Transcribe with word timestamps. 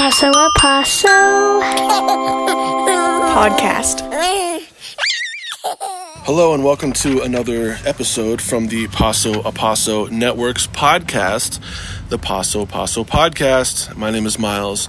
Paso 0.00 0.30
a 0.30 0.50
Paso 0.56 1.08
podcast. 3.34 4.00
Hello 6.24 6.54
and 6.54 6.64
welcome 6.64 6.94
to 6.94 7.20
another 7.20 7.76
episode 7.84 8.40
from 8.40 8.68
the 8.68 8.88
Paso 8.88 9.42
a 9.42 9.52
Paso 9.52 10.06
Networks 10.06 10.66
podcast, 10.68 11.60
the 12.08 12.16
Paso 12.16 12.64
Paso 12.64 13.04
podcast. 13.04 13.94
My 13.94 14.10
name 14.10 14.24
is 14.24 14.38
Miles. 14.38 14.88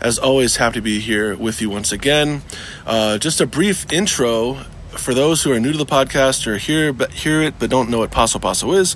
As 0.00 0.20
always, 0.20 0.58
happy 0.58 0.74
to 0.74 0.80
be 0.80 1.00
here 1.00 1.34
with 1.36 1.60
you 1.60 1.68
once 1.68 1.90
again. 1.90 2.42
Uh, 2.86 3.18
just 3.18 3.40
a 3.40 3.46
brief 3.46 3.92
intro 3.92 4.58
for 4.98 5.14
those 5.14 5.42
who 5.42 5.52
are 5.52 5.60
new 5.60 5.72
to 5.72 5.78
the 5.78 5.86
podcast 5.86 6.46
or 6.46 6.58
hear 6.58 6.92
but 6.92 7.10
hear 7.10 7.42
it 7.42 7.54
but 7.58 7.70
don't 7.70 7.90
know 7.90 7.98
what 7.98 8.10
Paso 8.10 8.38
Paso 8.38 8.72
is. 8.72 8.94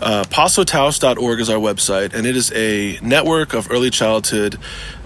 Uh, 0.00 0.22
PasoTaos.org 0.24 1.40
is 1.40 1.50
our 1.50 1.58
website, 1.58 2.14
and 2.14 2.24
it 2.24 2.36
is 2.36 2.52
a 2.52 3.00
network 3.02 3.52
of 3.52 3.68
early 3.70 3.90
childhood 3.90 4.56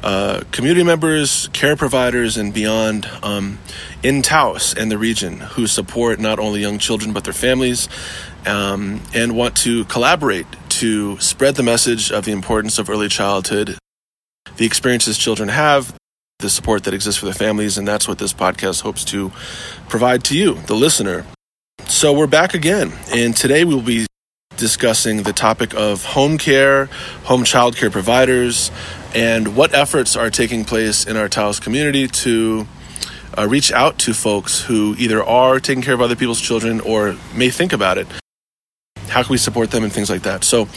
uh, 0.02 0.42
community 0.50 0.84
members, 0.84 1.48
care 1.54 1.76
providers, 1.76 2.36
and 2.36 2.52
beyond 2.52 3.08
um, 3.22 3.58
in 4.02 4.20
Taos 4.20 4.74
and 4.74 4.90
the 4.90 4.98
region 4.98 5.40
who 5.40 5.66
support 5.66 6.20
not 6.20 6.38
only 6.38 6.60
young 6.60 6.78
children 6.78 7.12
but 7.14 7.24
their 7.24 7.32
families 7.32 7.88
um, 8.44 9.00
and 9.14 9.34
want 9.34 9.56
to 9.58 9.84
collaborate 9.86 10.46
to 10.68 11.18
spread 11.20 11.54
the 11.54 11.62
message 11.62 12.10
of 12.10 12.24
the 12.24 12.32
importance 12.32 12.78
of 12.78 12.90
early 12.90 13.08
childhood, 13.08 13.78
the 14.56 14.66
experiences 14.66 15.16
children 15.16 15.48
have, 15.48 15.94
the 16.42 16.50
support 16.50 16.84
that 16.84 16.92
exists 16.92 17.18
for 17.18 17.26
their 17.26 17.34
families, 17.34 17.78
and 17.78 17.88
that's 17.88 18.06
what 18.06 18.18
this 18.18 18.34
podcast 18.34 18.82
hopes 18.82 19.04
to 19.04 19.30
provide 19.88 20.24
to 20.24 20.36
you, 20.36 20.54
the 20.66 20.74
listener. 20.74 21.24
So 21.86 22.12
we're 22.12 22.26
back 22.26 22.52
again, 22.52 22.92
and 23.12 23.34
today 23.34 23.64
we 23.64 23.74
will 23.74 23.80
be 23.80 24.06
discussing 24.56 25.22
the 25.22 25.32
topic 25.32 25.72
of 25.74 26.04
home 26.04 26.36
care, 26.36 26.86
home 27.24 27.44
child 27.44 27.76
care 27.76 27.90
providers, 27.90 28.70
and 29.14 29.56
what 29.56 29.74
efforts 29.74 30.16
are 30.16 30.30
taking 30.30 30.64
place 30.64 31.06
in 31.06 31.16
our 31.16 31.28
Taos 31.28 31.60
community 31.60 32.08
to 32.08 32.66
uh, 33.38 33.46
reach 33.48 33.72
out 33.72 33.98
to 34.00 34.12
folks 34.12 34.60
who 34.60 34.94
either 34.98 35.22
are 35.24 35.60
taking 35.60 35.82
care 35.82 35.94
of 35.94 36.00
other 36.00 36.16
people's 36.16 36.40
children 36.40 36.80
or 36.80 37.16
may 37.34 37.50
think 37.50 37.72
about 37.72 37.98
it. 37.98 38.06
How 39.08 39.22
can 39.22 39.30
we 39.30 39.38
support 39.38 39.70
them 39.70 39.84
and 39.84 39.92
things 39.92 40.10
like 40.10 40.22
that? 40.22 40.42
So, 40.44 40.68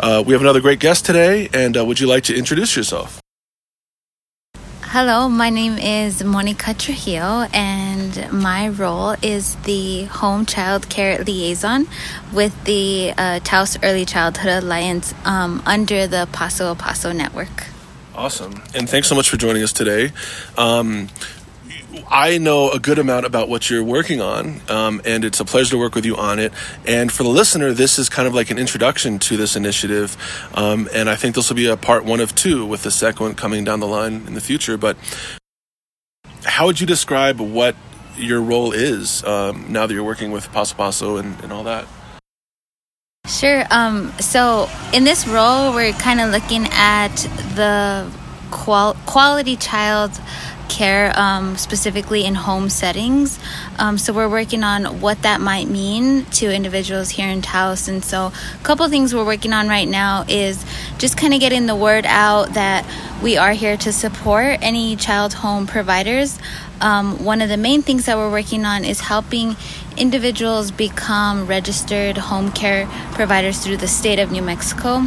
uh, 0.00 0.22
we 0.26 0.32
have 0.32 0.42
another 0.42 0.60
great 0.60 0.80
guest 0.80 1.06
today, 1.06 1.48
and 1.54 1.76
uh, 1.76 1.84
would 1.84 2.00
you 2.00 2.08
like 2.08 2.24
to 2.24 2.36
introduce 2.36 2.76
yourself? 2.76 3.20
Hello, 4.96 5.28
my 5.28 5.50
name 5.50 5.76
is 5.76 6.22
Monica 6.22 6.72
Trujillo, 6.72 7.48
and 7.52 8.30
my 8.32 8.68
role 8.68 9.16
is 9.22 9.56
the 9.64 10.04
Home 10.04 10.46
Child 10.46 10.88
Care 10.88 11.24
Liaison 11.24 11.88
with 12.32 12.54
the 12.62 13.12
uh, 13.18 13.40
Taos 13.40 13.76
Early 13.82 14.04
Childhood 14.04 14.62
Alliance 14.62 15.12
um, 15.24 15.60
under 15.66 16.06
the 16.06 16.28
Paso 16.30 16.76
Paso 16.76 17.10
Network. 17.10 17.66
Awesome. 18.14 18.62
And 18.72 18.88
thanks 18.88 19.08
so 19.08 19.16
much 19.16 19.28
for 19.28 19.36
joining 19.36 19.64
us 19.64 19.72
today. 19.72 20.12
Um, 20.56 21.08
I 22.08 22.38
know 22.38 22.70
a 22.70 22.78
good 22.78 22.98
amount 22.98 23.26
about 23.26 23.48
what 23.48 23.68
you're 23.70 23.84
working 23.84 24.20
on, 24.20 24.60
um, 24.68 25.00
and 25.04 25.24
it's 25.24 25.40
a 25.40 25.44
pleasure 25.44 25.70
to 25.70 25.78
work 25.78 25.94
with 25.94 26.04
you 26.04 26.16
on 26.16 26.38
it. 26.38 26.52
And 26.86 27.10
for 27.10 27.22
the 27.22 27.28
listener, 27.28 27.72
this 27.72 27.98
is 27.98 28.08
kind 28.08 28.28
of 28.28 28.34
like 28.34 28.50
an 28.50 28.58
introduction 28.58 29.18
to 29.20 29.36
this 29.36 29.56
initiative, 29.56 30.16
um, 30.54 30.88
and 30.92 31.08
I 31.08 31.16
think 31.16 31.34
this 31.34 31.48
will 31.48 31.56
be 31.56 31.66
a 31.66 31.76
part 31.76 32.04
one 32.04 32.20
of 32.20 32.34
two, 32.34 32.66
with 32.66 32.82
the 32.82 32.90
second 32.90 33.36
coming 33.36 33.64
down 33.64 33.80
the 33.80 33.86
line 33.86 34.24
in 34.26 34.34
the 34.34 34.40
future. 34.40 34.76
But 34.76 34.96
how 36.44 36.66
would 36.66 36.80
you 36.80 36.86
describe 36.86 37.40
what 37.40 37.74
your 38.16 38.40
role 38.40 38.72
is 38.72 39.24
um, 39.24 39.72
now 39.72 39.86
that 39.86 39.94
you're 39.94 40.04
working 40.04 40.30
with 40.30 40.50
Paso 40.52 40.74
Paso 40.74 41.16
and, 41.16 41.38
and 41.42 41.52
all 41.52 41.64
that? 41.64 41.86
Sure. 43.26 43.64
Um, 43.70 44.12
so 44.20 44.68
in 44.92 45.04
this 45.04 45.26
role, 45.26 45.72
we're 45.72 45.92
kind 45.92 46.20
of 46.20 46.30
looking 46.30 46.66
at 46.70 47.14
the 47.54 48.10
qual- 48.50 48.96
quality 49.06 49.56
child 49.56 50.12
care, 50.68 51.12
um, 51.18 51.56
specifically 51.56 52.24
in 52.24 52.34
home 52.34 52.68
settings. 52.68 53.38
Um, 53.78 53.98
so 53.98 54.12
we're 54.12 54.28
working 54.28 54.64
on 54.64 55.00
what 55.00 55.22
that 55.22 55.40
might 55.40 55.68
mean 55.68 56.24
to 56.26 56.52
individuals 56.52 57.10
here 57.10 57.28
in 57.28 57.42
Taos. 57.42 57.88
And 57.88 58.04
so 58.04 58.26
a 58.26 58.64
couple 58.64 58.88
things 58.88 59.14
we're 59.14 59.24
working 59.24 59.52
on 59.52 59.68
right 59.68 59.88
now 59.88 60.24
is 60.28 60.64
just 60.98 61.16
kind 61.16 61.34
of 61.34 61.40
getting 61.40 61.66
the 61.66 61.76
word 61.76 62.06
out 62.06 62.54
that 62.54 62.86
we 63.22 63.36
are 63.36 63.52
here 63.52 63.76
to 63.78 63.92
support 63.92 64.58
any 64.62 64.96
child 64.96 65.32
home 65.32 65.66
providers. 65.66 66.38
Um, 66.80 67.24
one 67.24 67.40
of 67.40 67.48
the 67.48 67.56
main 67.56 67.82
things 67.82 68.06
that 68.06 68.16
we're 68.16 68.30
working 68.30 68.64
on 68.64 68.84
is 68.84 69.00
helping 69.00 69.56
individuals 69.96 70.70
become 70.70 71.46
registered 71.46 72.16
home 72.16 72.50
care 72.50 72.86
providers 73.12 73.64
through 73.64 73.78
the 73.78 73.88
state 73.88 74.18
of 74.18 74.32
New 74.32 74.42
Mexico. 74.42 75.06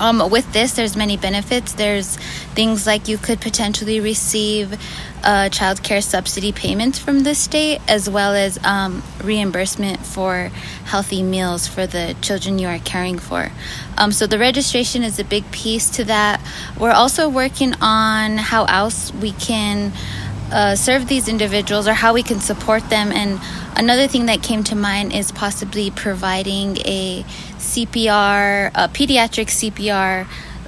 Um, 0.00 0.30
with 0.30 0.50
this, 0.52 0.72
there's 0.72 0.96
many 0.96 1.16
benefits. 1.16 1.74
There's 1.74 2.16
things 2.56 2.86
like 2.86 3.06
you 3.06 3.18
could 3.18 3.40
potentially 3.40 4.00
receive 4.00 4.76
uh, 5.22 5.50
child 5.50 5.82
care 5.82 6.00
subsidy 6.00 6.52
payments 6.52 6.98
from 6.98 7.20
the 7.20 7.34
state, 7.34 7.80
as 7.86 8.08
well 8.08 8.34
as 8.34 8.58
um, 8.64 9.02
reimbursement 9.22 10.00
for 10.04 10.50
healthy 10.86 11.22
meals 11.22 11.66
for 11.68 11.86
the 11.86 12.16
children 12.22 12.58
you 12.58 12.66
are 12.66 12.78
caring 12.78 13.18
for. 13.18 13.52
Um, 13.98 14.10
so 14.10 14.26
the 14.26 14.38
registration 14.38 15.02
is 15.02 15.18
a 15.18 15.24
big 15.24 15.48
piece 15.52 15.90
to 15.90 16.04
that. 16.04 16.40
We're 16.78 16.92
also 16.92 17.28
working 17.28 17.74
on 17.82 18.38
how 18.38 18.64
else 18.64 19.12
we 19.12 19.32
can 19.32 19.92
uh, 20.50 20.74
serve 20.74 21.06
these 21.06 21.28
individuals 21.28 21.86
or 21.86 21.92
how 21.92 22.14
we 22.14 22.22
can 22.22 22.40
support 22.40 22.88
them. 22.90 23.12
And 23.12 23.38
another 23.76 24.08
thing 24.08 24.26
that 24.26 24.42
came 24.42 24.64
to 24.64 24.74
mind 24.74 25.12
is 25.12 25.30
possibly 25.30 25.90
providing 25.90 26.78
a 26.78 27.24
CPR, 27.60 28.70
a 28.74 28.88
pediatric 28.88 29.48
CPR 29.48 30.26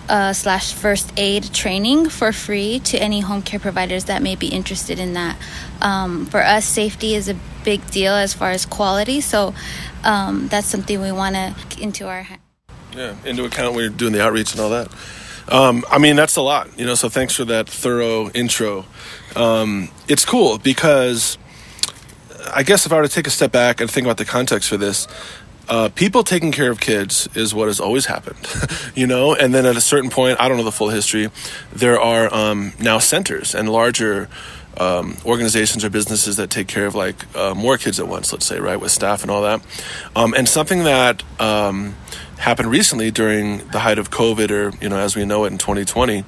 uh, 0.09 0.33
slash 0.33 0.75
first 0.75 1.13
aid 1.17 1.53
training 1.55 2.09
for 2.09 2.33
free 2.33 2.79
to 2.81 2.99
any 2.99 3.21
home 3.21 3.43
care 3.43 3.59
providers 3.59 4.05
that 4.05 4.23
may 4.23 4.37
be 4.37 4.49
interested 4.49 4.99
in 4.99 5.15
that. 5.15 5.37
Um, 5.81 6.27
for 6.27 6.43
us, 6.45 6.67
safety 6.67 7.15
is 7.15 7.29
a 7.29 7.37
big 7.65 7.91
deal 7.91 8.13
as 8.13 8.35
far 8.35 8.51
as 8.51 8.67
quality, 8.67 9.21
so 9.21 9.55
um, 10.05 10.49
that's 10.49 10.67
something 10.67 11.01
we 11.01 11.13
want 11.13 11.35
to 11.35 11.55
into 11.81 12.07
our 12.07 12.27
yeah 12.95 13.17
into 13.25 13.45
account 13.45 13.75
when 13.75 13.85
you're 13.85 13.91
doing 13.91 14.13
the 14.13 14.23
outreach 14.23 14.53
and 14.53 14.61
all 14.61 14.71
that. 14.71 14.89
Um, 15.49 15.85
I 15.91 15.99
mean, 15.99 16.15
that's 16.15 16.37
a 16.37 16.43
lot, 16.43 16.79
you 16.79 16.85
know. 16.85 16.95
So 16.95 17.09
thanks 17.09 17.35
for 17.35 17.45
that 17.47 17.69
thorough 17.69 18.29
intro. 18.31 18.85
Um, 19.35 19.89
it's 20.09 20.25
cool 20.25 20.59
because 20.59 21.39
I 22.53 22.63
guess 22.63 22.87
if 22.87 22.93
I 22.93 22.97
were 22.97 23.03
to 23.03 23.09
take 23.09 23.27
a 23.27 23.31
step 23.31 23.53
back 23.53 23.81
and 23.81 23.91
think 23.91 24.07
about 24.07 24.19
the 24.19 24.25
context 24.25 24.69
for 24.69 24.77
this, 24.77 25.09
uh, 25.69 25.89
people 25.91 26.23
taking 26.23 26.53
care 26.53 26.71
of 26.71 26.81
kids 26.81 27.29
is 27.35 27.55
what 27.55 27.69
has 27.69 27.81
always 27.81 28.07
happened, 28.07 28.39
you 28.95 29.07
know. 29.07 29.35
And 29.35 29.55
then 29.55 29.67
at 29.67 29.77
a 29.77 29.81
certain 29.81 30.11
point, 30.11 30.41
I 30.41 30.49
don't 30.49 30.57
know 30.57 30.65
the 30.65 30.73
full 30.73 30.91
history. 30.91 31.31
There 31.73 32.01
are 32.01 32.33
um, 32.33 32.73
now 32.81 32.99
centers 32.99 33.55
and 33.55 33.69
larger 33.69 34.29
um, 34.79 35.17
organizations 35.25 35.85
or 35.85 35.91
businesses 35.91 36.37
that 36.37 36.51
take 36.51 36.67
care 36.67 36.87
of 36.87 36.95
like 36.95 37.35
uh, 37.37 37.55
more 37.55 37.79
kids 37.79 38.01
at 38.01 38.09
once. 38.09 38.33
Let's 38.33 38.47
say, 38.47 38.59
right, 38.59 38.81
with 38.81 38.91
staff 38.91 39.23
and 39.23 39.31
all 39.31 39.43
that. 39.43 39.63
Um, 40.17 40.35
and 40.35 40.49
something 40.49 40.85
that 40.85 41.23
um, 41.41 41.95
happened 42.39 42.71
recently 42.71 43.11
during 43.11 43.59
the 43.69 43.81
height 43.81 43.99
of 43.99 44.11
COVID, 44.11 44.51
or 44.51 44.77
you 44.83 44.89
know, 44.89 44.99
as 44.99 45.17
we 45.17 45.25
know 45.25 45.45
it 45.45 45.53
in 45.53 45.59
2020 45.59 46.25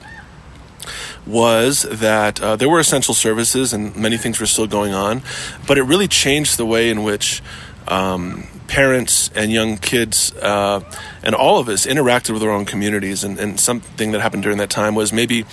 was 1.26 1.82
that 1.90 2.40
uh, 2.42 2.54
there 2.56 2.68
were 2.68 2.78
essential 2.78 3.14
services 3.14 3.72
and 3.72 3.96
many 3.96 4.18
things 4.18 4.38
were 4.38 4.46
still 4.46 4.66
going 4.66 4.92
on, 4.92 5.22
but 5.66 5.78
it 5.78 5.82
really 5.82 6.06
changed 6.08 6.58
the 6.58 6.66
way 6.66 6.90
in 6.90 7.02
which 7.02 7.42
um, 7.88 8.46
parents 8.66 9.30
and 9.34 9.52
young 9.52 9.76
kids 9.76 10.32
uh, 10.36 10.80
and 11.22 11.34
all 11.34 11.58
of 11.58 11.68
us 11.68 11.86
interacted 11.86 12.32
with 12.32 12.42
our 12.42 12.50
own 12.50 12.64
communities. 12.64 13.24
And, 13.24 13.38
and, 13.38 13.60
something 13.60 14.12
that 14.12 14.20
happened 14.20 14.42
during 14.42 14.58
that 14.58 14.70
time 14.70 14.94
was 14.94 15.12
maybe 15.12 15.44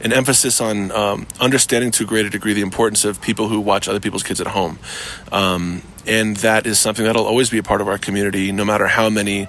an 0.00 0.12
emphasis 0.12 0.60
on 0.60 0.90
um, 0.92 1.26
understanding 1.40 1.90
to 1.92 2.04
a 2.04 2.06
greater 2.06 2.28
degree 2.28 2.52
the 2.52 2.62
importance 2.62 3.04
of 3.04 3.20
people 3.20 3.48
who 3.48 3.60
watch 3.60 3.88
other 3.88 4.00
people's 4.00 4.22
kids 4.22 4.40
at 4.40 4.48
home. 4.48 4.78
Um, 5.30 5.82
and 6.06 6.36
that 6.38 6.66
is 6.66 6.78
something 6.78 7.04
that'll 7.04 7.26
always 7.26 7.50
be 7.50 7.58
a 7.58 7.62
part 7.62 7.80
of 7.80 7.88
our 7.88 7.98
community, 7.98 8.52
no 8.52 8.64
matter 8.64 8.86
how 8.86 9.10
many 9.10 9.48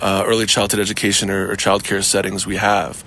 uh, 0.00 0.24
early 0.26 0.46
childhood 0.46 0.80
education 0.80 1.30
or, 1.30 1.50
or 1.50 1.56
child 1.56 1.84
care 1.84 2.02
settings 2.02 2.46
we 2.46 2.56
have. 2.56 3.04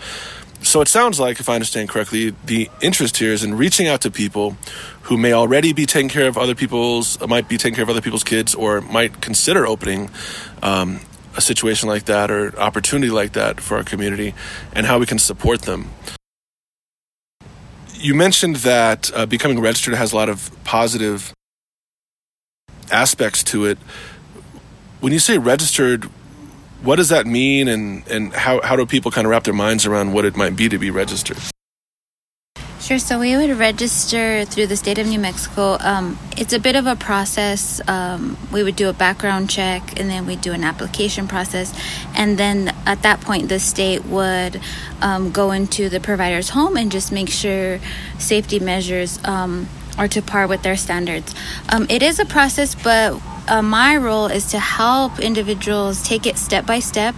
So 0.66 0.81
it 0.81 0.88
sounds 0.88 1.20
like, 1.20 1.40
if 1.40 1.48
I 1.48 1.53
understand 1.53 1.90
correctly, 1.90 2.34
the 2.44 2.72
interest 2.82 3.17
here 3.17 3.32
is 3.32 3.44
in 3.44 3.53
reaching 3.53 3.88
out 3.88 4.02
to 4.02 4.09
people 4.09 4.58
who 5.03 5.16
may 5.16 5.32
already 5.32 5.73
be 5.73 5.85
taking 5.85 6.09
care 6.09 6.28
of 6.28 6.40
other 6.40 6.56
people's, 6.56 7.20
might 7.28 7.47
be 7.47 7.59
taking 7.59 7.76
care 7.76 7.84
of 7.84 7.90
other 7.91 8.02
people's 8.02 8.23
kids, 8.23 8.56
or 8.56 8.82
might 8.82 9.22
consider 9.22 9.67
opening 9.67 10.09
um, 10.64 11.02
a 11.38 11.41
situation 11.41 11.88
like 11.88 12.06
that 12.06 12.32
or 12.32 12.59
opportunity 12.59 13.12
like 13.12 13.34
that 13.34 13.62
for 13.62 13.78
our 13.78 13.84
community, 13.84 14.34
and 14.73 14.88
how 14.88 14.97
we 14.97 15.06
can 15.06 15.20
support 15.20 15.62
them. 15.62 15.91
You 17.94 18.16
mentioned 18.16 18.58
that 18.58 19.11
uh, 19.14 19.28
becoming 19.28 19.59
registered 19.61 19.94
has 19.94 20.14
a 20.14 20.16
lot 20.16 20.29
of 20.29 20.50
positive 20.64 21.32
aspects 22.91 23.44
to 23.44 23.66
it. 23.66 23.78
When 25.00 25.14
you 25.14 25.20
say 25.20 25.38
registered, 25.38 26.09
what 26.83 26.97
does 26.97 27.09
that 27.09 27.25
mean 27.25 27.67
and, 27.67 28.07
and 28.07 28.33
how, 28.33 28.61
how 28.61 28.75
do 28.75 28.85
people 28.85 29.11
kind 29.11 29.25
of 29.25 29.31
wrap 29.31 29.43
their 29.43 29.53
minds 29.53 29.85
around 29.85 30.13
what 30.13 30.25
it 30.25 30.35
might 30.35 30.55
be 30.55 30.69
to 30.69 30.77
be 30.77 30.91
registered? 30.91 31.37
Sure. 32.85 32.99
So 32.99 33.19
we 33.19 33.35
would 33.35 33.49
register 33.57 34.45
through 34.45 34.67
the 34.67 34.77
state 34.77 34.99
of 34.99 35.07
New 35.07 35.17
Mexico. 35.17 35.75
Um, 35.79 36.19
it's 36.37 36.53
a 36.53 36.59
bit 36.59 36.75
of 36.75 36.85
a 36.85 36.95
process. 36.95 37.81
Um, 37.87 38.37
we 38.53 38.61
would 38.61 38.75
do 38.75 38.89
a 38.89 38.93
background 38.93 39.49
check 39.49 39.99
and 39.99 40.07
then 40.07 40.27
we 40.27 40.35
do 40.35 40.53
an 40.53 40.63
application 40.63 41.27
process. 41.27 41.73
And 42.16 42.37
then 42.37 42.75
at 42.85 43.01
that 43.01 43.22
point, 43.22 43.49
the 43.49 43.59
state 43.59 44.05
would 44.05 44.61
um, 45.01 45.31
go 45.31 45.49
into 45.49 45.89
the 45.89 45.99
provider's 45.99 46.49
home 46.49 46.77
and 46.77 46.91
just 46.91 47.11
make 47.11 47.29
sure 47.29 47.79
safety 48.19 48.59
measures 48.59 49.17
are 49.97 50.08
to 50.09 50.22
par 50.22 50.47
with 50.47 50.62
their 50.64 50.78
standards. 50.78 51.34
Um, 51.70 51.88
it 51.90 52.03
is 52.03 52.20
a 52.20 52.26
process, 52.26 52.76
but 52.76 53.22
uh, 53.47 53.62
my 53.62 53.97
role 53.97 54.28
is 54.28 54.52
to 54.52 54.59
help 54.59 55.20
individuals 55.20 56.03
take 56.03 56.26
it 56.26 56.38
step 56.38 56.66
by 56.66 56.80
step. 56.80 57.16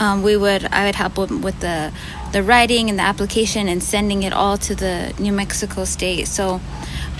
Um, 0.00 0.22
we 0.22 0.36
would 0.36 0.64
I 0.66 0.86
would 0.86 0.94
help 0.94 1.18
with 1.18 1.60
the 1.60 1.92
the 2.32 2.42
writing 2.42 2.90
and 2.90 2.98
the 2.98 3.02
application 3.02 3.68
and 3.68 3.82
sending 3.82 4.24
it 4.24 4.32
all 4.32 4.58
to 4.58 4.74
the 4.74 5.14
New 5.18 5.32
Mexico 5.32 5.84
state. 5.84 6.26
So 6.26 6.60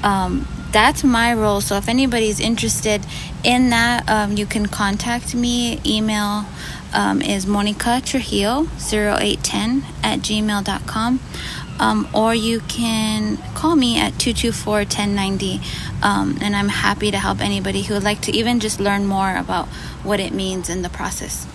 um, 0.03 0.47
that's 0.73 1.05
my 1.05 1.33
role. 1.35 1.61
So 1.61 1.77
if 1.77 1.89
anybody's 1.89 2.41
interested 2.41 3.01
in 3.45 3.71
that, 3.71 4.09
um, 4.09 4.37
you 4.37 4.45
can 4.45 4.67
contact 4.67 5.35
me. 5.35 5.81
Email 5.87 6.47
um, 6.93 7.23
is 7.23 7.47
Monica 7.47 8.03
Trujillo 8.05 8.67
0810 8.79 9.85
at 10.03 10.19
gmail.com. 10.19 11.21
Um, 11.81 12.09
or 12.15 12.35
you 12.35 12.61
can 12.61 13.37
call 13.55 13.75
me 13.75 13.99
at 13.99 14.19
224 14.19 14.75
1090 14.75 15.61
um, 16.03 16.39
and 16.41 16.55
i'm 16.55 16.69
happy 16.69 17.11
to 17.11 17.19
help 17.19 17.41
anybody 17.41 17.83
who 17.83 17.95
would 17.95 18.05
like 18.05 18.21
to 18.23 18.33
even 18.33 18.61
just 18.61 18.79
learn 18.79 19.07
more 19.07 19.37
about 19.37 19.67
what 20.05 20.21
it 20.21 20.33
means 20.33 20.71
in 20.71 20.83
the 20.83 20.89
process 20.89 21.49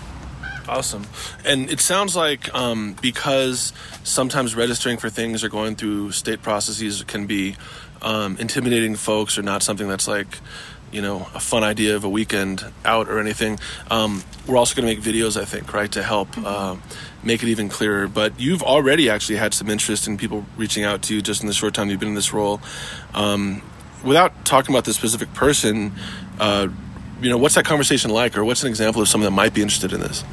Awesome. 0.70 1.04
And 1.44 1.68
it 1.68 1.80
sounds 1.80 2.14
like 2.14 2.54
um, 2.54 2.94
because 3.02 3.72
sometimes 4.04 4.54
registering 4.54 4.98
for 4.98 5.10
things 5.10 5.42
or 5.42 5.48
going 5.48 5.74
through 5.74 6.12
state 6.12 6.42
processes 6.42 7.02
can 7.02 7.26
be 7.26 7.56
um, 8.02 8.36
intimidating 8.38 8.94
folks 8.94 9.36
or 9.36 9.42
not 9.42 9.64
something 9.64 9.88
that's 9.88 10.06
like, 10.06 10.38
you 10.92 11.02
know, 11.02 11.28
a 11.34 11.40
fun 11.40 11.62
idea 11.62 11.96
of 11.96 12.04
a 12.04 12.08
weekend 12.08 12.64
out 12.84 13.08
or 13.08 13.18
anything. 13.18 13.58
Um, 13.90 14.22
we're 14.46 14.56
also 14.56 14.74
going 14.74 14.88
to 14.88 14.94
make 14.94 15.04
videos, 15.04 15.40
I 15.40 15.44
think, 15.44 15.72
right, 15.72 15.90
to 15.92 16.02
help 16.02 16.36
uh, 16.38 16.76
make 17.22 17.42
it 17.42 17.48
even 17.48 17.68
clearer. 17.68 18.08
But 18.08 18.38
you've 18.40 18.62
already 18.62 19.08
actually 19.08 19.36
had 19.36 19.54
some 19.54 19.70
interest 19.70 20.06
in 20.06 20.16
people 20.16 20.44
reaching 20.56 20.84
out 20.84 21.02
to 21.02 21.14
you 21.14 21.22
just 21.22 21.42
in 21.42 21.46
the 21.46 21.52
short 21.52 21.74
time 21.74 21.90
you've 21.90 22.00
been 22.00 22.10
in 22.10 22.14
this 22.14 22.32
role. 22.32 22.60
Um, 23.14 23.62
without 24.04 24.44
talking 24.44 24.74
about 24.74 24.84
the 24.84 24.92
specific 24.92 25.32
person, 25.34 25.92
uh, 26.38 26.68
you 27.20 27.28
know, 27.28 27.38
what's 27.38 27.54
that 27.54 27.64
conversation 27.64 28.10
like, 28.10 28.36
or 28.36 28.44
what's 28.44 28.62
an 28.62 28.68
example 28.68 29.02
of 29.02 29.08
someone 29.08 29.26
that 29.26 29.36
might 29.36 29.54
be 29.54 29.62
interested 29.62 29.92
in 29.92 30.00
this? 30.00 30.24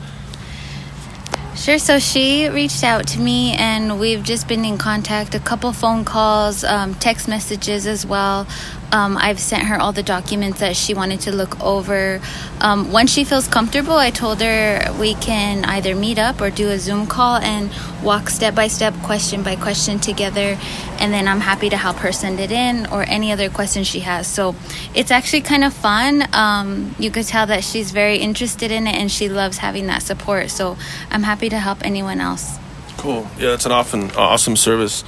Sure. 1.57 1.79
So 1.79 1.97
she 1.97 2.47
reached 2.47 2.83
out 2.83 3.07
to 3.07 3.19
me, 3.19 3.53
and 3.53 3.99
we've 3.99 4.23
just 4.23 4.47
been 4.47 4.63
in 4.63 4.77
contact. 4.77 5.33
A 5.33 5.39
couple 5.39 5.73
phone 5.73 6.05
calls, 6.05 6.63
um, 6.63 6.93
text 6.95 7.27
messages 7.27 7.87
as 7.87 8.05
well. 8.05 8.47
Um, 8.91 9.17
I've 9.17 9.39
sent 9.39 9.63
her 9.63 9.79
all 9.79 9.91
the 9.91 10.03
documents 10.03 10.59
that 10.59 10.75
she 10.75 10.93
wanted 10.93 11.19
to 11.21 11.35
look 11.35 11.61
over. 11.63 12.21
Um, 12.61 12.91
once 12.91 13.11
she 13.11 13.23
feels 13.23 13.47
comfortable, 13.47 13.93
I 13.93 14.11
told 14.11 14.41
her 14.41 14.81
we 14.99 15.15
can 15.15 15.65
either 15.65 15.95
meet 15.95 16.17
up 16.17 16.39
or 16.41 16.49
do 16.49 16.69
a 16.69 16.79
Zoom 16.79 17.05
call 17.07 17.37
and 17.37 17.69
walk 18.03 18.29
step 18.29 18.55
by 18.55 18.67
step, 18.67 18.93
question 19.03 19.43
by 19.43 19.55
question 19.55 19.99
together. 19.99 20.57
And 20.99 21.13
then 21.13 21.27
I'm 21.27 21.41
happy 21.41 21.69
to 21.69 21.77
help 21.77 21.97
her 21.97 22.11
send 22.11 22.39
it 22.39 22.51
in 22.51 22.85
or 22.87 23.03
any 23.03 23.31
other 23.31 23.49
questions 23.49 23.87
she 23.87 23.99
has. 24.01 24.27
So 24.27 24.55
it's 24.95 25.11
actually 25.11 25.41
kind 25.41 25.63
of 25.63 25.73
fun. 25.73 26.23
Um, 26.33 26.95
you 26.97 27.11
could 27.11 27.25
tell 27.25 27.47
that 27.47 27.63
she's 27.63 27.91
very 27.91 28.17
interested 28.17 28.71
in 28.71 28.87
it 28.87 28.95
and 28.95 29.11
she 29.11 29.27
loves 29.27 29.57
having 29.57 29.87
that 29.87 30.01
support. 30.01 30.49
So 30.49 30.77
I'm 31.11 31.23
happy 31.23 31.49
to 31.49 31.59
help 31.59 31.83
anyone 31.83 32.21
else. 32.21 32.57
Cool. 32.97 33.27
Yeah, 33.37 33.51
that's 33.51 33.65
an 33.65 33.71
often 33.71 34.11
awesome 34.11 34.55
service. 34.55 35.03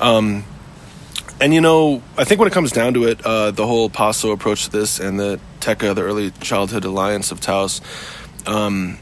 Um, 0.00 0.44
and 1.40 1.54
you 1.54 1.60
know, 1.60 2.02
I 2.16 2.24
think 2.24 2.40
when 2.40 2.48
it 2.48 2.52
comes 2.52 2.72
down 2.72 2.94
to 2.94 3.04
it, 3.04 3.24
uh, 3.24 3.52
the 3.52 3.66
whole 3.66 3.88
PASO 3.88 4.32
approach 4.32 4.64
to 4.64 4.70
this 4.70 4.98
and 4.98 5.20
the 5.20 5.38
TECA, 5.60 5.94
the 5.94 6.02
Early 6.02 6.32
Childhood 6.32 6.84
Alliance 6.84 7.30
of 7.30 7.40
Taos, 7.40 7.80
um, 8.46 8.98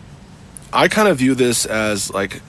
I 0.72 0.88
kind 0.88 1.08
of 1.08 1.16
view 1.16 1.34
this 1.34 1.64
as 1.64 2.12
like, 2.12 2.42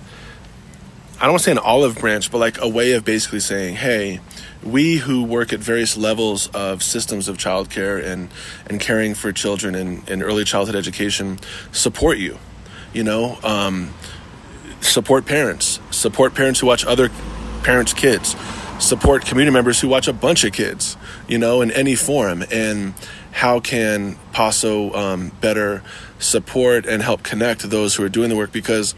I 1.19 1.21
don't 1.21 1.31
want 1.31 1.39
to 1.39 1.45
say 1.45 1.51
an 1.51 1.57
olive 1.59 1.97
branch, 1.99 2.31
but 2.31 2.39
like 2.39 2.61
a 2.61 2.67
way 2.67 2.91
of 2.93 3.05
basically 3.05 3.39
saying, 3.39 3.75
hey, 3.75 4.19
we 4.61 4.97
who 4.97 5.23
work 5.23 5.53
at 5.53 5.59
various 5.59 5.95
levels 5.95 6.47
of 6.47 6.83
systems 6.83 7.29
of 7.29 7.37
childcare 7.37 8.03
and, 8.03 8.29
and 8.69 8.81
caring 8.81 9.13
for 9.15 9.31
children 9.31 9.73
and, 9.73 10.07
and 10.09 10.21
early 10.21 10.43
childhood 10.43 10.75
education 10.75 11.39
support 11.71 12.17
you. 12.17 12.37
You 12.93 13.05
know, 13.05 13.37
um, 13.43 13.93
support 14.81 15.25
parents, 15.25 15.79
support 15.91 16.33
parents 16.33 16.59
who 16.59 16.67
watch 16.67 16.85
other 16.85 17.09
parents' 17.63 17.93
kids 17.93 18.35
support 18.79 19.25
community 19.25 19.53
members 19.53 19.79
who 19.79 19.87
watch 19.87 20.07
a 20.07 20.13
bunch 20.13 20.43
of 20.43 20.53
kids, 20.53 20.97
you 21.27 21.37
know, 21.37 21.61
in 21.61 21.71
any 21.71 21.95
form. 21.95 22.43
And 22.51 22.93
how 23.31 23.59
can 23.59 24.15
PASO 24.33 24.95
um, 24.95 25.29
better 25.41 25.83
support 26.19 26.85
and 26.85 27.01
help 27.01 27.23
connect 27.23 27.69
those 27.69 27.95
who 27.95 28.03
are 28.03 28.09
doing 28.09 28.29
the 28.29 28.35
work? 28.35 28.51
Because 28.51 28.95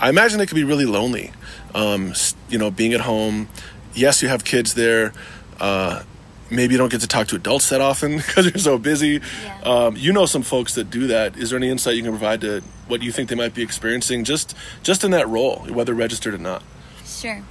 I 0.00 0.08
imagine 0.08 0.40
it 0.40 0.46
could 0.46 0.56
be 0.56 0.64
really 0.64 0.86
lonely, 0.86 1.32
um, 1.74 2.12
you 2.48 2.58
know, 2.58 2.70
being 2.70 2.92
at 2.92 3.02
home. 3.02 3.48
Yes, 3.94 4.22
you 4.22 4.28
have 4.28 4.44
kids 4.44 4.74
there. 4.74 5.12
Uh, 5.60 6.02
maybe 6.50 6.74
you 6.74 6.78
don't 6.78 6.90
get 6.90 7.00
to 7.00 7.08
talk 7.08 7.28
to 7.28 7.36
adults 7.36 7.70
that 7.70 7.80
often 7.80 8.16
because 8.16 8.46
you're 8.46 8.58
so 8.58 8.78
busy. 8.78 9.20
Yeah. 9.42 9.60
Um, 9.62 9.96
you 9.96 10.12
know 10.12 10.26
some 10.26 10.42
folks 10.42 10.74
that 10.74 10.90
do 10.90 11.06
that. 11.08 11.36
Is 11.36 11.50
there 11.50 11.56
any 11.56 11.68
insight 11.68 11.96
you 11.96 12.02
can 12.02 12.12
provide 12.12 12.40
to 12.42 12.62
what 12.88 13.02
you 13.02 13.12
think 13.12 13.28
they 13.28 13.34
might 13.34 13.54
be 13.54 13.62
experiencing 13.62 14.24
just 14.24 14.54
just 14.82 15.04
in 15.04 15.10
that 15.12 15.28
role, 15.28 15.66
whether 15.70 15.94
registered 15.94 16.34
or 16.34 16.38
not? 16.38 16.62
Sure. 17.04 17.42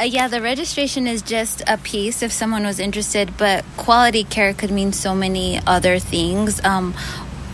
Uh, 0.00 0.04
yeah, 0.04 0.28
the 0.28 0.40
registration 0.40 1.06
is 1.06 1.20
just 1.20 1.62
a 1.66 1.76
piece 1.76 2.22
if 2.22 2.32
someone 2.32 2.64
was 2.64 2.80
interested, 2.80 3.36
but 3.36 3.62
quality 3.76 4.24
care 4.24 4.54
could 4.54 4.70
mean 4.70 4.94
so 4.94 5.14
many 5.14 5.60
other 5.66 5.98
things. 5.98 6.58
Um, 6.64 6.94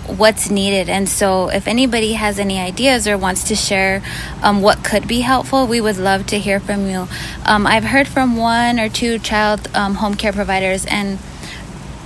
what's 0.07 0.49
needed. 0.49 0.89
And 0.89 1.09
so, 1.09 1.49
if 1.49 1.67
anybody 1.67 2.13
has 2.13 2.39
any 2.39 2.61
ideas 2.61 3.09
or 3.09 3.19
wants 3.19 3.49
to 3.49 3.57
share 3.57 4.01
um, 4.45 4.63
what 4.63 4.85
could 4.85 5.09
be 5.09 5.23
helpful, 5.23 5.67
we 5.67 5.81
would 5.81 5.97
love 5.97 6.29
to 6.29 6.39
hear 6.39 6.61
from 6.61 6.89
you. 6.89 7.09
Um, 7.45 7.67
I've 7.67 7.83
heard 7.83 8.07
from 8.07 8.37
one 8.37 8.79
or 8.79 8.89
two 8.89 9.19
child 9.19 9.69
um, 9.75 9.97
home 9.97 10.15
care 10.15 10.33
providers, 10.33 10.87
and 10.87 11.19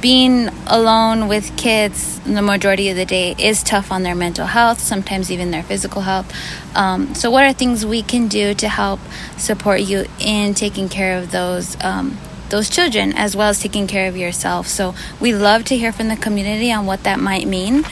being 0.01 0.49
alone 0.67 1.29
with 1.29 1.57
kids 1.57 2.19
the 2.21 2.43
majority 2.43 2.89
of 2.89 2.97
the 2.97 3.05
day 3.05 3.35
is 3.39 3.63
tough 3.63 3.93
on 3.93 4.03
their 4.03 4.15
mental 4.15 4.47
health, 4.47 4.81
sometimes 4.81 5.31
even 5.31 5.51
their 5.51 5.63
physical 5.63 6.03
health. 6.03 6.33
Um, 6.75 7.15
so, 7.15 7.31
what 7.31 7.45
are 7.45 7.53
things 7.53 7.85
we 7.85 8.03
can 8.03 8.29
do 8.29 8.55
to 8.55 8.69
help 8.69 9.01
support 9.37 9.81
you 9.81 10.07
in 10.19 10.55
taking 10.55 10.89
care 10.89 11.19
of 11.19 11.31
those? 11.31 11.77
Um, 11.83 12.19
those 12.51 12.69
children 12.69 13.13
as 13.13 13.37
well 13.37 13.51
as 13.51 13.61
taking 13.61 13.87
care 13.87 14.09
of 14.09 14.17
yourself. 14.17 14.67
So, 14.67 14.95
we 15.21 15.35
love 15.35 15.65
to 15.67 15.77
hear 15.77 15.93
from 15.93 16.09
the 16.09 16.17
community 16.17 16.73
on 16.73 16.87
what 16.87 17.05
that 17.05 17.21
might 17.21 17.47
mean. 17.47 17.85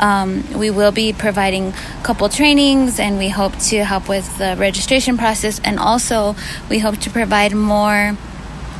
Um, 0.00 0.44
we 0.56 0.70
will 0.70 0.92
be 0.92 1.12
providing 1.12 1.72
couple 2.02 2.28
trainings 2.28 3.00
and 3.00 3.18
we 3.18 3.28
hope 3.28 3.56
to 3.70 3.84
help 3.84 4.08
with 4.08 4.38
the 4.38 4.54
registration 4.58 5.16
process, 5.18 5.60
and 5.64 5.78
also 5.78 6.36
we 6.68 6.78
hope 6.78 6.98
to 6.98 7.10
provide 7.10 7.54
more 7.54 8.16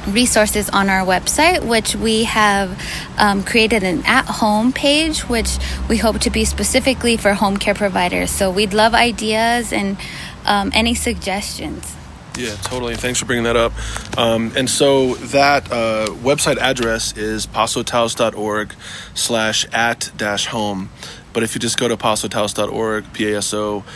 resources 0.07 0.69
on 0.71 0.89
our 0.89 1.05
website, 1.05 1.67
which 1.67 1.95
we 1.97 2.25
have 2.25 2.81
um, 3.19 3.43
created 3.43 3.83
an 3.83 4.03
at 4.07 4.27
home 4.27 4.73
page, 4.73 5.29
which 5.29 5.59
we 5.89 5.97
hope 5.97 6.21
to 6.21 6.31
be 6.31 6.45
specifically 6.45 7.17
for 7.17 7.35
home 7.35 7.57
care 7.57 7.75
providers. 7.75 8.31
So 8.31 8.51
we'd 8.51 8.75
love 8.75 8.95
ideas 8.95 9.73
and 9.73 9.97
um, 10.45 10.71
any 10.75 10.95
suggestions. 10.95 11.95
Yeah, 12.37 12.55
totally. 12.57 12.97
Thanks 12.97 13.21
for 13.21 13.27
bringing 13.27 13.45
that 13.45 13.57
up. 13.57 13.73
Um, 14.19 14.51
and 14.57 14.69
so 14.69 15.15
that 15.15 15.71
uh, 15.71 16.07
website 16.07 16.57
address 16.57 17.17
is 17.17 17.47
pasotaos.org 17.47 18.75
slash 19.15 19.67
at 19.73 20.11
dash 20.17 20.47
home. 20.47 20.91
But 21.33 21.45
if 21.45 21.55
you 21.55 21.61
just 21.61 21.79
go 21.79 21.87
to 21.89 21.97
pasotaos.org, 21.97 23.13
P-A-S-O-T-O-S.org, 23.13 23.89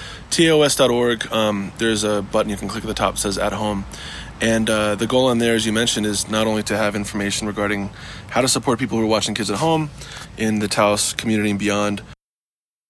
um, 1.33 1.73
there's 1.79 2.05
a 2.05 2.23
button 2.23 2.51
you 2.51 2.57
can 2.57 2.69
click 2.69 2.85
at 2.85 2.89
the 2.89 2.95
top 2.95 3.15
that 3.15 3.21
says 3.21 3.39
at 3.39 3.53
home 3.53 3.85
and 4.41 4.71
uh, 4.71 4.95
the 4.95 5.07
goal 5.07 5.27
on 5.27 5.39
there, 5.39 5.55
as 5.55 5.67
you 5.67 5.73
mentioned, 5.73 6.07
is 6.07 6.29
not 6.29 6.47
only 6.47 6.63
to 6.65 6.77
have 6.77 6.95
information 6.95 7.47
regarding 7.47 7.91
how 8.29 8.41
to 8.41 8.49
support 8.49 8.79
people 8.79 8.99
who 8.99 9.05
are 9.05 9.09
watching 9.09 9.35
kids 9.35 9.51
at 9.51 9.59
home 9.59 9.91
in 10.37 10.61
the 10.61 10.69
Taos 10.69 11.13
community 11.13 11.51
and 11.51 11.59
beyond, 11.59 12.03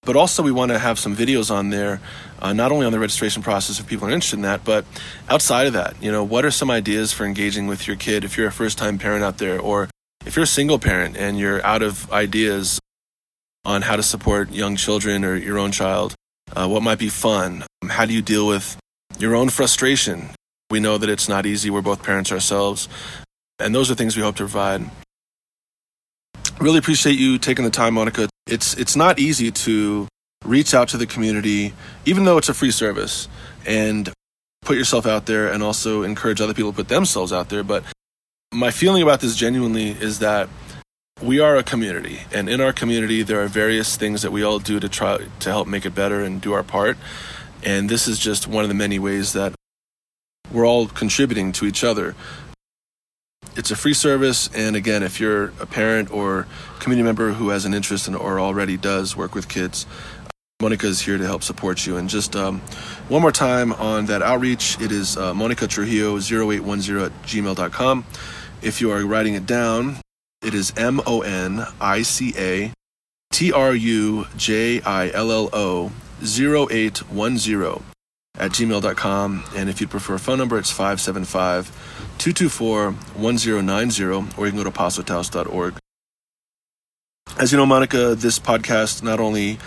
but 0.02 0.16
also 0.16 0.42
we 0.42 0.52
want 0.52 0.70
to 0.70 0.78
have 0.78 0.98
some 0.98 1.16
videos 1.16 1.50
on 1.50 1.70
there, 1.70 2.00
uh, 2.40 2.52
not 2.52 2.70
only 2.70 2.86
on 2.86 2.92
the 2.92 2.98
registration 2.98 3.42
process 3.42 3.80
if 3.80 3.86
people 3.86 4.06
are 4.08 4.10
interested 4.10 4.36
in 4.36 4.42
that, 4.42 4.64
but 4.64 4.84
outside 5.28 5.66
of 5.66 5.72
that, 5.72 6.00
you 6.02 6.12
know, 6.12 6.22
what 6.22 6.44
are 6.44 6.50
some 6.50 6.70
ideas 6.70 7.12
for 7.12 7.24
engaging 7.24 7.66
with 7.66 7.86
your 7.86 7.96
kid 7.96 8.24
if 8.24 8.36
you're 8.36 8.48
a 8.48 8.52
first 8.52 8.78
time 8.78 8.98
parent 8.98 9.24
out 9.24 9.38
there, 9.38 9.58
or 9.58 9.88
if 10.26 10.36
you're 10.36 10.44
a 10.44 10.46
single 10.46 10.78
parent 10.78 11.16
and 11.16 11.38
you're 11.38 11.64
out 11.64 11.82
of 11.82 12.10
ideas 12.12 12.78
on 13.64 13.82
how 13.82 13.96
to 13.96 14.02
support 14.02 14.50
young 14.50 14.76
children 14.76 15.24
or 15.24 15.34
your 15.34 15.58
own 15.58 15.72
child, 15.72 16.14
uh, 16.54 16.68
what 16.68 16.82
might 16.82 16.98
be 16.98 17.08
fun? 17.08 17.64
How 17.88 18.04
do 18.04 18.12
you 18.12 18.22
deal 18.22 18.46
with 18.46 18.78
your 19.18 19.34
own 19.34 19.48
frustration 19.48 20.30
we 20.70 20.80
know 20.80 20.98
that 20.98 21.08
it's 21.08 21.28
not 21.28 21.46
easy. 21.46 21.70
We're 21.70 21.82
both 21.82 22.02
parents 22.02 22.30
ourselves. 22.30 22.88
And 23.58 23.74
those 23.74 23.90
are 23.90 23.94
things 23.94 24.16
we 24.16 24.22
hope 24.22 24.36
to 24.36 24.42
provide. 24.42 24.84
Really 26.60 26.78
appreciate 26.78 27.18
you 27.18 27.38
taking 27.38 27.64
the 27.64 27.70
time, 27.70 27.94
Monica. 27.94 28.28
It's, 28.46 28.74
it's 28.74 28.96
not 28.96 29.18
easy 29.18 29.50
to 29.50 30.08
reach 30.44 30.74
out 30.74 30.88
to 30.88 30.96
the 30.96 31.06
community, 31.06 31.72
even 32.04 32.24
though 32.24 32.38
it's 32.38 32.48
a 32.48 32.54
free 32.54 32.70
service, 32.70 33.28
and 33.66 34.12
put 34.62 34.76
yourself 34.76 35.06
out 35.06 35.26
there 35.26 35.52
and 35.52 35.62
also 35.62 36.02
encourage 36.02 36.40
other 36.40 36.54
people 36.54 36.72
to 36.72 36.76
put 36.76 36.88
themselves 36.88 37.32
out 37.32 37.48
there. 37.48 37.62
But 37.62 37.84
my 38.52 38.70
feeling 38.70 39.02
about 39.02 39.20
this 39.20 39.36
genuinely 39.36 39.90
is 39.90 40.18
that 40.20 40.48
we 41.22 41.40
are 41.40 41.56
a 41.56 41.62
community, 41.62 42.20
and 42.32 42.48
in 42.48 42.60
our 42.60 42.72
community, 42.72 43.22
there 43.22 43.42
are 43.42 43.48
various 43.48 43.96
things 43.96 44.22
that 44.22 44.30
we 44.30 44.42
all 44.44 44.60
do 44.60 44.78
to 44.78 44.88
try 44.88 45.18
to 45.40 45.50
help 45.50 45.66
make 45.66 45.84
it 45.84 45.94
better 45.94 46.22
and 46.22 46.40
do 46.40 46.52
our 46.52 46.62
part. 46.62 46.96
And 47.64 47.88
this 47.88 48.06
is 48.06 48.20
just 48.20 48.46
one 48.46 48.62
of 48.62 48.68
the 48.68 48.74
many 48.74 49.00
ways 49.00 49.32
that 49.32 49.54
we're 50.52 50.66
all 50.66 50.86
contributing 50.86 51.52
to 51.52 51.66
each 51.66 51.84
other. 51.84 52.14
It's 53.56 53.70
a 53.70 53.76
free 53.76 53.94
service, 53.94 54.48
and 54.54 54.76
again, 54.76 55.02
if 55.02 55.18
you're 55.18 55.46
a 55.60 55.66
parent 55.66 56.12
or 56.12 56.46
community 56.78 57.04
member 57.04 57.32
who 57.32 57.48
has 57.48 57.64
an 57.64 57.74
interest 57.74 58.06
in 58.06 58.14
or 58.14 58.38
already 58.38 58.76
does 58.76 59.16
work 59.16 59.34
with 59.34 59.48
kids, 59.48 59.84
Monica 60.60 60.86
is 60.86 61.00
here 61.00 61.18
to 61.18 61.24
help 61.26 61.42
support 61.42 61.86
you. 61.86 61.96
And 61.96 62.08
just 62.08 62.34
um, 62.34 62.60
one 63.08 63.22
more 63.22 63.32
time 63.32 63.72
on 63.72 64.06
that 64.06 64.22
outreach, 64.22 64.80
it 64.80 64.92
is 64.92 65.16
uh, 65.16 65.34
Monica 65.34 65.66
Trujillo 65.66 66.18
0810 66.18 66.98
at 66.98 67.12
gmail.com. 67.22 68.04
If 68.62 68.80
you 68.80 68.90
are 68.90 69.04
writing 69.06 69.34
it 69.34 69.46
down, 69.46 69.98
it 70.42 70.54
is 70.54 70.72
M 70.76 71.00
O 71.06 71.22
N 71.22 71.64
I 71.80 72.02
C 72.02 72.34
A 72.36 72.72
T 73.32 73.52
R 73.52 73.72
U 73.72 74.26
J 74.36 74.80
I 74.82 75.10
L 75.10 75.30
L 75.30 75.50
O 75.52 75.92
0810 76.22 77.82
at 78.38 78.52
gmail.com. 78.52 79.44
And 79.56 79.68
if 79.68 79.80
you'd 79.80 79.90
prefer 79.90 80.14
a 80.14 80.18
phone 80.18 80.38
number, 80.38 80.58
it's 80.58 80.70
575 80.70 81.66
224 82.18 82.92
1090, 82.92 84.04
or 84.04 84.46
you 84.46 84.52
can 84.52 84.56
go 84.56 84.64
to 84.64 84.70
pasotaos.org. 84.70 85.74
As 87.38 87.52
you 87.52 87.58
know, 87.58 87.66
Monica, 87.66 88.14
this 88.14 88.38
podcast 88.38 89.02
not 89.02 89.20
only 89.20 89.58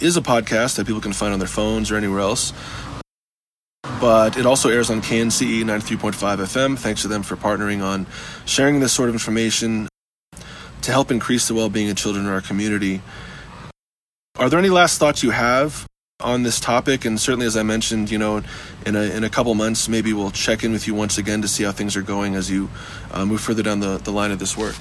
is 0.00 0.16
a 0.16 0.20
podcast 0.20 0.76
that 0.76 0.86
people 0.86 1.00
can 1.00 1.12
find 1.12 1.32
on 1.32 1.38
their 1.38 1.48
phones 1.48 1.90
or 1.90 1.96
anywhere 1.96 2.20
else, 2.20 2.52
but 4.00 4.36
it 4.36 4.46
also 4.46 4.68
airs 4.70 4.90
on 4.90 5.00
KNCE 5.00 5.62
93.5 5.62 6.12
FM. 6.12 6.78
Thanks 6.78 7.02
to 7.02 7.08
them 7.08 7.22
for 7.22 7.36
partnering 7.36 7.82
on 7.82 8.06
sharing 8.44 8.80
this 8.80 8.92
sort 8.92 9.08
of 9.08 9.14
information 9.14 9.88
to 10.82 10.90
help 10.90 11.10
increase 11.10 11.48
the 11.48 11.54
well 11.54 11.68
being 11.68 11.90
of 11.90 11.96
children 11.96 12.24
in 12.26 12.30
our 12.30 12.40
community. 12.40 13.02
Are 14.36 14.48
there 14.48 14.58
any 14.58 14.70
last 14.70 14.98
thoughts 14.98 15.22
you 15.22 15.30
have 15.30 15.86
on 16.20 16.42
this 16.42 16.60
topic? 16.60 17.04
And 17.04 17.20
certainly, 17.20 17.46
as 17.46 17.56
I 17.56 17.62
mentioned, 17.62 18.10
you 18.10 18.18
know, 18.18 18.42
in 18.86 18.96
a, 18.96 19.02
in 19.02 19.24
a 19.24 19.30
couple 19.30 19.54
months, 19.54 19.88
maybe 19.88 20.12
we'll 20.12 20.30
check 20.30 20.64
in 20.64 20.72
with 20.72 20.86
you 20.86 20.94
once 20.94 21.18
again 21.18 21.42
to 21.42 21.48
see 21.48 21.64
how 21.64 21.72
things 21.72 21.96
are 21.96 22.02
going 22.02 22.34
as 22.34 22.50
you 22.50 22.70
uh, 23.12 23.24
move 23.24 23.40
further 23.40 23.62
down 23.62 23.80
the, 23.80 23.98
the 23.98 24.12
line 24.12 24.30
of 24.30 24.38
this 24.38 24.56
work. 24.56 24.76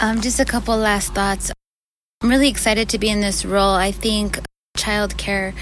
Um, 0.00 0.20
just 0.20 0.40
a 0.40 0.44
couple 0.44 0.76
last 0.76 1.14
thoughts. 1.14 1.50
I'm 2.22 2.28
really 2.28 2.48
excited 2.48 2.88
to 2.90 2.98
be 2.98 3.08
in 3.08 3.20
this 3.20 3.44
role. 3.44 3.74
I 3.74 3.92
think 3.92 4.38
childcare 4.76 5.54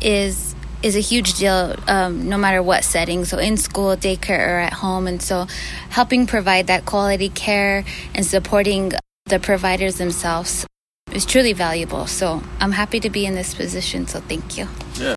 is 0.00 0.54
is 0.82 0.96
a 0.96 1.00
huge 1.00 1.34
deal 1.34 1.76
um, 1.86 2.28
no 2.28 2.36
matter 2.36 2.60
what 2.60 2.82
setting 2.82 3.24
so 3.24 3.38
in 3.38 3.56
school 3.56 3.96
daycare 3.96 4.48
or 4.48 4.58
at 4.58 4.72
home 4.72 5.06
and 5.06 5.22
so 5.22 5.46
helping 5.90 6.26
provide 6.26 6.66
that 6.66 6.84
quality 6.84 7.28
care 7.28 7.84
and 8.14 8.26
supporting 8.26 8.90
the 9.26 9.38
providers 9.38 9.98
themselves 9.98 10.66
is 11.12 11.24
truly 11.24 11.52
valuable 11.52 12.06
so 12.06 12.42
i'm 12.60 12.72
happy 12.72 13.00
to 13.00 13.10
be 13.10 13.26
in 13.26 13.34
this 13.34 13.54
position 13.54 14.06
so 14.06 14.20
thank 14.20 14.56
you. 14.58 14.68
Yeah. 14.98 15.14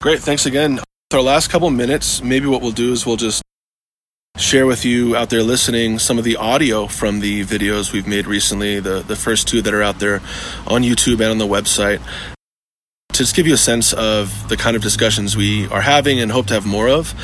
Great 0.00 0.20
thanks 0.20 0.46
again. 0.46 0.80
For 1.10 1.18
our 1.18 1.22
last 1.22 1.50
couple 1.50 1.70
minutes 1.70 2.22
maybe 2.22 2.46
what 2.46 2.62
we'll 2.62 2.72
do 2.72 2.92
is 2.92 3.06
we'll 3.06 3.16
just 3.16 3.42
share 4.36 4.66
with 4.66 4.84
you 4.84 5.14
out 5.14 5.30
there 5.30 5.42
listening 5.42 5.98
some 5.98 6.18
of 6.18 6.24
the 6.24 6.36
audio 6.36 6.86
from 6.86 7.20
the 7.20 7.44
videos 7.44 7.92
we've 7.92 8.06
made 8.06 8.26
recently 8.26 8.80
the, 8.80 9.02
the 9.02 9.16
first 9.16 9.46
two 9.46 9.60
that 9.60 9.74
are 9.74 9.82
out 9.82 9.98
there 9.98 10.16
on 10.66 10.82
youtube 10.82 11.20
and 11.20 11.30
on 11.30 11.38
the 11.38 11.46
website 11.46 12.00
to 13.12 13.18
just 13.18 13.36
give 13.36 13.46
you 13.46 13.54
a 13.54 13.58
sense 13.58 13.92
of 13.92 14.48
the 14.48 14.56
kind 14.56 14.74
of 14.74 14.82
discussions 14.82 15.36
we 15.36 15.68
are 15.68 15.82
having 15.82 16.18
and 16.18 16.32
hope 16.32 16.46
to 16.46 16.54
have 16.54 16.64
more 16.64 16.88
of. 16.88 17.14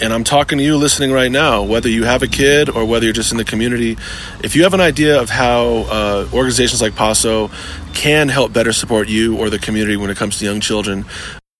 And 0.00 0.12
I'm 0.12 0.24
talking 0.24 0.58
to 0.58 0.64
you 0.64 0.76
listening 0.76 1.12
right 1.12 1.30
now, 1.30 1.62
whether 1.62 1.88
you 1.88 2.04
have 2.04 2.22
a 2.22 2.26
kid 2.26 2.68
or 2.68 2.84
whether 2.84 3.04
you're 3.04 3.14
just 3.14 3.30
in 3.30 3.38
the 3.38 3.44
community. 3.44 3.96
If 4.42 4.56
you 4.56 4.64
have 4.64 4.74
an 4.74 4.80
idea 4.80 5.20
of 5.20 5.30
how 5.30 5.86
uh, 5.88 6.28
organizations 6.32 6.82
like 6.82 6.94
PASO 6.94 7.50
can 7.94 8.28
help 8.28 8.52
better 8.52 8.72
support 8.72 9.08
you 9.08 9.36
or 9.38 9.50
the 9.50 9.58
community 9.58 9.96
when 9.96 10.10
it 10.10 10.16
comes 10.16 10.38
to 10.38 10.44
young 10.44 10.60
children, 10.60 11.04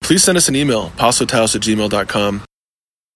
please 0.02 0.22
send 0.24 0.36
us 0.36 0.48
an 0.48 0.56
email, 0.56 0.90
pasotaos 0.90 1.54
at 1.54 1.62
gmail.com. 1.62 2.42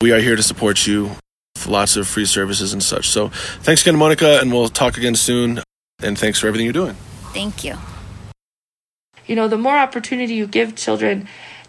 We 0.01 0.13
are 0.13 0.21
here 0.21 0.37
to 0.37 0.43
support 0.43 0.87
you 0.87 1.11
with 1.57 1.67
lots 1.67 1.97
of 1.97 2.07
free 2.07 2.25
services 2.25 2.73
and 2.73 2.83
such. 2.83 3.09
So 3.09 3.29
thanks 3.29 3.83
again, 3.83 3.97
Monica, 3.97 4.39
and 4.41 4.53
we'll 4.53 4.69
talk 4.69 4.97
again 4.97 5.17
soon. 5.17 5.61
And 6.01 6.17
thanks 6.17 6.39
for 6.39 6.47
everything 6.47 6.65
you're 6.65 6.73
doing. 6.73 6.95
Thank 7.33 7.65
you. 7.65 7.77
You 9.27 9.35
know, 9.35 9.49
the 9.49 9.59
more 9.59 9.77
opportunity 9.77 10.35
you 10.35 10.47
give 10.47 10.77
children 10.77 11.29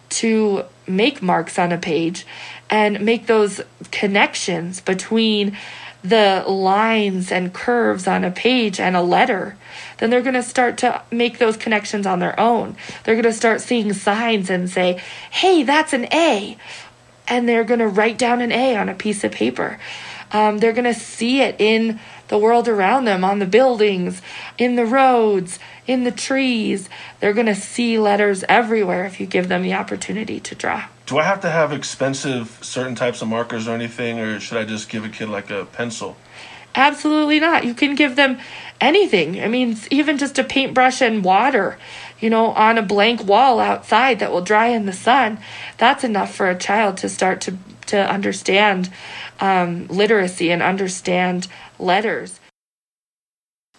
to 0.10 0.65
make 0.89 1.22
marks 1.22 1.58
on 1.58 1.72
a 1.72 1.77
page 1.77 2.25
and 2.69 3.00
make 3.01 3.27
those 3.27 3.62
connections 3.91 4.81
between 4.81 5.58
the 6.03 6.43
lines 6.48 7.31
and 7.31 7.53
curves 7.53 8.08
on 8.08 8.24
a 8.24 8.31
page 8.31 8.79
and 8.79 8.96
a 8.96 9.01
letter, 9.01 9.58
then 9.98 10.10
they're 10.10 10.22
going 10.22 10.34
to 10.34 10.43
start 10.43 10.77
to 10.77 11.01
make 11.12 11.39
those 11.39 11.58
connections 11.58 12.05
on 12.05 12.19
their 12.19 12.39
own. 12.39 12.75
They're 13.03 13.15
going 13.15 13.24
to 13.24 13.34
start 13.34 13.62
seeing 13.62 13.91
signs 13.93 14.50
and 14.50 14.69
say, 14.69 15.01
hey, 15.29 15.63
that's 15.63 15.93
an 15.93 16.05
A. 16.13 16.58
And 17.27 17.48
they're 17.48 17.65
going 17.65 17.81
to 17.81 17.88
write 17.88 18.17
down 18.17 18.41
an 18.41 18.51
A 18.51 18.75
on 18.77 18.89
a 18.89 18.96
piece 18.96 19.24
of 19.24 19.31
paper. 19.31 19.79
Um, 20.31 20.60
they're 20.60 20.74
going 20.74 20.86
to 20.86 20.93
see 20.93 21.41
it 21.41 21.55
in 21.60 22.00
the 22.29 22.38
world 22.38 22.67
around 22.67 23.05
them, 23.05 23.24
on 23.24 23.39
the 23.39 23.45
buildings, 23.45 24.21
in 24.57 24.75
the 24.75 24.86
roads, 24.86 25.59
in 25.86 26.05
the 26.05 26.12
trees. 26.12 26.89
They're 27.19 27.33
going 27.33 27.48
to 27.48 27.55
see 27.55 28.00
letters 28.00 28.43
everywhere 28.48 29.05
if 29.05 29.19
you 29.19 29.25
give 29.25 29.50
them 29.50 29.62
the 29.62 29.74
opportunity 29.74 30.39
to 30.39 30.55
draw. 30.55 30.86
Do 31.05 31.17
I 31.17 31.24
have 31.24 31.41
to 31.41 31.50
have 31.50 31.74
expensive 31.74 32.59
certain 32.62 32.95
types 32.95 33.21
of 33.21 33.27
markers 33.27 33.67
or 33.67 33.75
anything, 33.75 34.19
or 34.19 34.39
should 34.39 34.57
I 34.57 34.63
just 34.63 34.89
give 34.89 35.03
a 35.03 35.09
kid 35.09 35.27
like 35.27 35.50
a 35.50 35.65
pencil? 35.65 36.15
Absolutely 36.75 37.39
not. 37.39 37.65
You 37.65 37.74
can 37.74 37.95
give 37.95 38.15
them 38.15 38.39
anything. 38.79 39.41
I 39.41 39.48
mean, 39.48 39.75
even 39.89 40.17
just 40.19 40.38
a 40.38 40.43
paintbrush 40.43 41.01
and 41.01 41.24
water, 41.24 41.79
you 42.19 42.29
know, 42.29 42.51
on 42.51 42.77
a 42.77 42.83
blank 42.83 43.24
wall 43.25 43.59
outside 43.59 44.19
that 44.19 44.31
will 44.31 44.41
dry 44.41 44.67
in 44.67 44.86
the 44.86 44.93
sun. 44.93 45.39
That's 45.77 46.03
enough 46.03 46.33
for 46.33 46.48
a 46.48 46.57
child 46.57 46.98
to 46.98 47.09
start 47.09 47.41
to 47.41 47.57
to 47.88 47.98
understand 47.98 48.91
um, 49.39 49.88
literacy 49.88 50.51
and 50.51 50.62
understand 50.62 51.48
letters. 51.79 52.39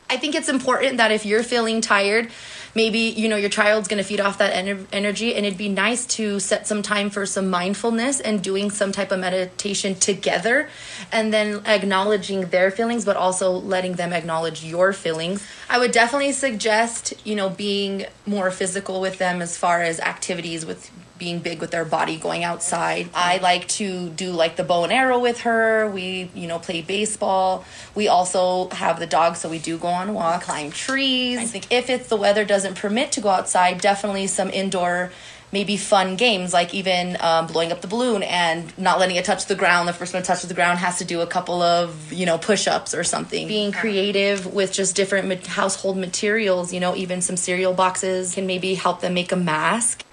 I 0.08 0.16
think 0.16 0.34
it's 0.34 0.48
important 0.48 0.96
that 0.96 1.12
if 1.12 1.24
you're 1.24 1.44
feeling 1.44 1.80
tired, 1.80 2.30
maybe 2.74 2.98
you 2.98 3.28
know 3.28 3.36
your 3.36 3.48
child's 3.48 3.88
going 3.88 4.02
to 4.02 4.04
feed 4.04 4.20
off 4.20 4.38
that 4.38 4.52
ener- 4.52 4.86
energy 4.92 5.34
and 5.34 5.44
it'd 5.44 5.58
be 5.58 5.68
nice 5.68 6.06
to 6.06 6.38
set 6.40 6.66
some 6.66 6.82
time 6.82 7.10
for 7.10 7.26
some 7.26 7.48
mindfulness 7.50 8.20
and 8.20 8.42
doing 8.42 8.70
some 8.70 8.92
type 8.92 9.10
of 9.10 9.18
meditation 9.18 9.94
together 9.94 10.68
and 11.12 11.32
then 11.32 11.62
acknowledging 11.66 12.42
their 12.46 12.70
feelings 12.70 13.04
but 13.04 13.16
also 13.16 13.50
letting 13.50 13.94
them 13.94 14.12
acknowledge 14.12 14.64
your 14.64 14.92
feelings 14.92 15.46
i 15.68 15.78
would 15.78 15.92
definitely 15.92 16.32
suggest 16.32 17.14
you 17.24 17.34
know 17.34 17.50
being 17.50 18.06
more 18.26 18.50
physical 18.50 19.00
with 19.00 19.18
them 19.18 19.42
as 19.42 19.56
far 19.56 19.82
as 19.82 19.98
activities 20.00 20.64
with 20.64 20.90
being 21.20 21.38
big 21.38 21.60
with 21.60 21.70
their 21.70 21.84
body 21.84 22.16
going 22.16 22.42
outside. 22.42 23.08
I 23.14 23.38
like 23.38 23.68
to 23.68 24.08
do 24.08 24.32
like 24.32 24.56
the 24.56 24.64
bow 24.64 24.82
and 24.82 24.92
arrow 24.92 25.20
with 25.20 25.42
her. 25.42 25.88
We, 25.88 26.30
you 26.34 26.48
know, 26.48 26.58
play 26.58 26.82
baseball. 26.82 27.64
We 27.94 28.08
also 28.08 28.68
have 28.70 28.98
the 28.98 29.06
dog, 29.06 29.36
so 29.36 29.48
we 29.48 29.60
do 29.60 29.78
go 29.78 29.86
on 29.86 30.12
walks, 30.14 30.46
climb 30.46 30.72
trees. 30.72 31.38
I 31.38 31.44
think 31.44 31.70
if 31.70 31.88
it's 31.88 32.08
the 32.08 32.16
weather 32.16 32.44
doesn't 32.44 32.74
permit 32.74 33.12
to 33.12 33.20
go 33.20 33.28
outside, 33.28 33.80
definitely 33.80 34.26
some 34.26 34.50
indoor 34.50 35.12
maybe 35.52 35.76
fun 35.76 36.16
games 36.16 36.52
like 36.52 36.72
even 36.74 37.16
um, 37.20 37.46
blowing 37.46 37.72
up 37.72 37.80
the 37.80 37.88
balloon 37.88 38.22
and 38.22 38.76
not 38.78 38.98
letting 38.98 39.16
it 39.16 39.24
touch 39.24 39.46
the 39.46 39.54
ground 39.54 39.88
the 39.88 39.92
first 39.92 40.14
one 40.14 40.22
to 40.22 40.26
touch 40.26 40.42
the 40.42 40.54
ground 40.54 40.78
has 40.78 40.98
to 40.98 41.04
do 41.04 41.20
a 41.20 41.26
couple 41.26 41.60
of 41.60 42.12
you 42.12 42.24
know 42.24 42.38
push-ups 42.38 42.94
or 42.94 43.02
something 43.02 43.48
being 43.48 43.72
creative 43.72 44.46
with 44.46 44.72
just 44.72 44.94
different 44.94 45.46
household 45.46 45.96
materials 45.96 46.72
you 46.72 46.80
know 46.80 46.94
even 46.94 47.20
some 47.20 47.36
cereal 47.36 47.72
boxes 47.72 48.34
can 48.34 48.46
maybe 48.46 48.74
help 48.74 49.00
them 49.00 49.14
make 49.14 49.32
a 49.32 49.36
mask 49.36 50.04